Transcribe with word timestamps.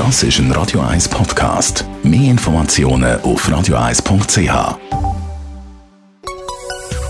Das 0.00 0.22
ist 0.22 0.38
ein 0.38 0.50
Radio 0.52 0.80
1 0.80 1.10
Podcast. 1.10 1.84
Mehr 2.02 2.30
Informationen 2.30 3.20
auf 3.20 3.46
radio1.ch. 3.46 4.78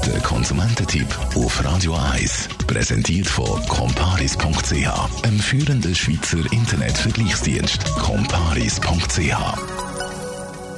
Der 0.06 0.20
Konsumententipp 0.24 1.06
auf 1.36 1.64
Radio 1.64 1.94
1 1.94 2.48
präsentiert 2.66 3.28
von 3.28 3.64
comparis.ch, 3.68 5.22
einem 5.24 5.38
führenden 5.38 5.94
Schweizer 5.94 6.38
Internetvergleichsdienst. 6.50 7.84
comparis.ch 7.94 9.36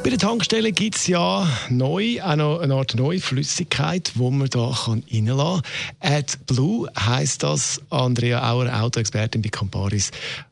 bei 0.04 0.10
der 0.10 0.18
Tankstelle 0.18 0.72
gibt 0.72 0.96
es 0.96 1.06
ja 1.06 1.48
neu, 1.70 2.20
auch 2.22 2.34
noch 2.34 2.58
eine 2.58 2.74
Art 2.74 2.96
neue 2.96 3.20
Flüssigkeit, 3.20 4.12
die 4.16 4.20
man 4.20 4.50
kann 4.50 5.04
reinlassen 5.10 5.62
kann. 6.00 6.12
AdBlue 6.12 6.90
heisst 6.98 7.44
das. 7.44 7.80
Andrea 7.88 8.50
Auer, 8.50 8.82
Autoexpertin 8.82 9.42
bei 9.42 9.48
Comparis. 9.48 10.10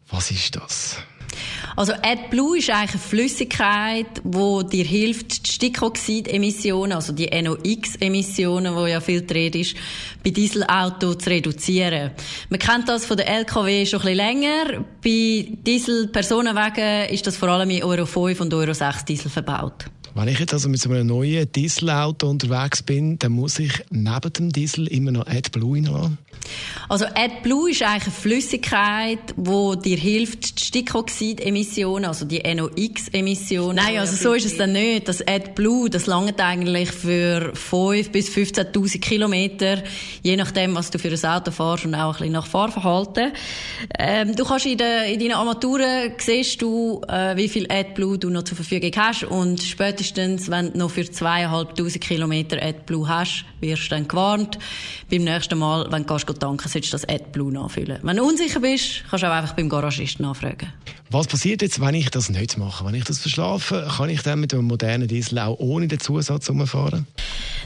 Was 0.08 0.30
ist 0.30 0.54
das? 0.54 0.98
Also 1.76 1.92
AdBlue 1.92 2.58
ist 2.58 2.70
eigentlich 2.70 2.90
eine 2.90 3.00
Flüssigkeit, 3.00 4.06
die 4.24 4.66
dir 4.70 4.84
hilft, 4.84 5.46
die 5.46 5.52
Stickoxidemissionen, 5.52 6.92
also 6.92 7.12
die 7.12 7.28
NOx-Emissionen, 7.30 8.74
wo 8.74 8.86
ja 8.86 9.00
viel 9.00 9.26
drin 9.26 9.52
ist, 9.52 9.76
bei 10.24 10.30
Dieselauto 10.30 11.14
zu 11.14 11.30
reduzieren. 11.30 12.10
Man 12.48 12.58
kennt 12.58 12.88
das 12.88 13.06
von 13.06 13.16
der 13.16 13.28
LKW 13.28 13.86
schon 13.86 14.00
ein 14.00 14.02
bisschen 14.02 14.16
länger. 14.16 14.84
Bei 15.02 15.46
Dieselpersonenwagen 15.66 17.08
ist 17.10 17.26
das 17.26 17.36
vor 17.36 17.48
allem 17.48 17.70
in 17.70 17.82
Euro 17.82 18.06
5 18.06 18.40
und 18.40 18.52
Euro 18.54 18.74
6 18.74 19.04
Diesel 19.04 19.30
verbaut. 19.30 19.86
Wenn 20.14 20.28
ich 20.28 20.40
jetzt 20.40 20.52
also 20.52 20.68
mit 20.68 20.80
so 20.80 20.90
einem 20.90 21.06
neuen 21.06 21.50
Dieselauto 21.52 22.28
unterwegs 22.28 22.82
bin, 22.82 23.18
dann 23.18 23.32
muss 23.32 23.58
ich 23.58 23.72
neben 23.90 24.32
dem 24.32 24.52
Diesel 24.52 24.88
immer 24.88 25.12
noch 25.12 25.26
AdBlue 25.26 25.86
haben. 25.88 26.18
Also 26.88 27.04
AdBlue 27.06 27.70
ist 27.70 27.82
eigentlich 27.82 28.04
eine 28.04 28.12
Flüssigkeit, 28.12 29.18
die 29.36 29.78
dir 29.84 29.96
hilft, 29.96 30.58
die 30.58 30.64
Stickoxidemissionen, 30.64 32.06
also 32.06 32.24
die 32.24 32.42
NOx-Emissionen. 32.42 33.76
Nein, 33.76 33.98
also 33.98 34.16
so 34.16 34.32
ist 34.34 34.46
es 34.46 34.56
dann 34.56 34.72
nicht. 34.72 35.06
Das 35.06 35.26
AdBlue, 35.26 35.90
das 35.90 36.06
langt 36.06 36.40
eigentlich 36.40 36.90
für 36.90 37.52
5 37.54 38.10
bis 38.10 38.30
15.000 38.30 39.00
Kilometer, 39.00 39.82
je 40.22 40.36
nachdem, 40.36 40.74
was 40.74 40.90
du 40.90 40.98
für 40.98 41.10
ein 41.10 41.24
Auto 41.24 41.52
fährst 41.52 41.84
und 41.84 41.94
auch 41.94 42.14
ein 42.14 42.18
bisschen 42.18 42.32
nach 42.32 42.46
Fahrverhalten. 42.46 43.32
Ähm, 43.98 44.34
du 44.34 44.44
kannst 44.44 44.66
in, 44.66 44.78
de, 44.78 45.12
in 45.12 45.20
deinen 45.20 45.32
Armaturen 45.32 46.12
siehst 46.18 46.60
du, 46.60 47.02
äh, 47.08 47.36
wie 47.36 47.48
viel 47.48 47.70
AdBlue 47.70 48.18
du 48.18 48.30
noch 48.30 48.42
zur 48.42 48.56
Verfügung 48.56 48.90
hast 48.96 49.24
und 49.24 49.62
später 49.62 49.99
spätestens, 50.00 50.50
wenn 50.50 50.72
du 50.72 50.78
noch 50.78 50.90
für 50.90 51.10
zweieinhalbtausend 51.10 52.02
Kilometer 52.02 52.62
AdBlue 52.62 53.08
hast, 53.08 53.44
wirst 53.60 53.84
du 53.84 53.88
dann 53.90 54.08
gewarnt. 54.08 54.58
Beim 55.10 55.24
nächsten 55.24 55.58
Mal, 55.58 55.86
wenn 55.90 56.06
du 56.06 56.14
gehst, 56.14 56.26
tanken 56.40 56.68
solltest 56.68 56.92
du 56.92 56.96
das 56.96 57.08
AdBlue 57.08 57.52
nachfüllen. 57.52 57.98
Wenn 58.02 58.16
du 58.16 58.24
unsicher 58.24 58.60
bist, 58.60 59.04
kannst 59.10 59.22
du 59.22 59.28
auch 59.28 59.32
einfach 59.32 59.54
beim 59.54 59.68
Garagisten 59.68 60.24
nachfragen. 60.24 60.72
Was 61.10 61.26
passiert 61.26 61.62
jetzt, 61.62 61.80
wenn 61.80 61.94
ich 61.94 62.10
das 62.10 62.30
nicht 62.30 62.56
mache? 62.56 62.84
Wenn 62.84 62.94
ich 62.94 63.04
das 63.04 63.18
verschlafe, 63.18 63.88
kann 63.96 64.08
ich 64.08 64.22
dann 64.22 64.40
mit 64.40 64.54
einem 64.54 64.64
modernen 64.64 65.08
Diesel 65.08 65.38
auch 65.38 65.58
ohne 65.58 65.88
den 65.88 66.00
Zusatz 66.00 66.48
umfahren? 66.48 67.06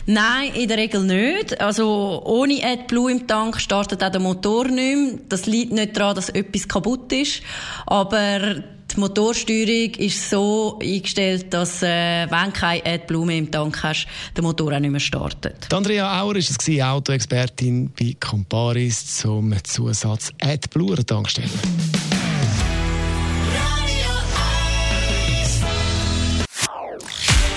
Nein, 0.06 0.52
in 0.55 0.68
der 0.68 0.77
Regel 0.77 1.05
nicht. 1.05 1.60
Also 1.60 2.22
ohne 2.24 2.62
AdBlue 2.62 3.12
im 3.12 3.27
Tank 3.27 3.60
startet 3.60 4.02
auch 4.02 4.10
der 4.10 4.20
Motor 4.20 4.64
nicht 4.64 4.77
mehr. 4.77 5.18
Das 5.28 5.46
liegt 5.46 5.72
nicht 5.72 5.96
daran, 5.96 6.16
dass 6.16 6.28
etwas 6.30 6.68
kaputt 6.68 7.12
ist, 7.12 7.42
aber 7.86 8.62
die 8.95 9.00
Motorsteuerung 9.00 9.95
ist 9.95 10.31
so 10.31 10.78
eingestellt, 10.81 11.53
dass 11.53 11.83
äh, 11.83 12.27
wenn 12.31 12.53
kein 12.53 12.81
AdBlue 12.84 13.27
mehr 13.27 13.39
im 13.39 13.51
Tank 13.51 13.83
hast, 13.83 14.06
der 14.36 14.42
Motor 14.42 14.73
auch 14.73 14.78
nicht 14.78 14.91
mehr 14.91 15.01
startet. 15.01 15.67
Die 15.70 15.75
Andrea 15.75 16.23
Auer 16.23 16.36
ist 16.36 16.51
es 16.51 16.83
Autoexpertin 16.83 17.91
bei 17.98 18.17
Comparis 18.19 19.19
zum 19.19 19.55
Zusatz 19.64 20.31
AdBlue 20.41 20.91
an 20.91 20.97
der 20.97 21.06
Tankstelle. 21.06 21.48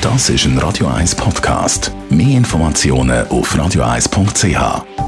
Das 0.02 0.30
ist 0.30 0.46
ein 0.46 0.58
Radio 0.60 0.88
1 0.88 1.16
Podcast. 1.16 1.92
Mehr 2.10 2.38
Informationen 2.38 3.28
auf 3.28 3.54
radio1.ch. 3.54 5.07